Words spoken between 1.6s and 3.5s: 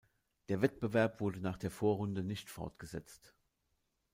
Vorrunde nicht fortgesetzt.